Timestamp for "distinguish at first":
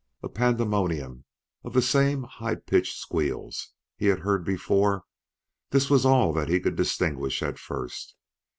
6.75-8.15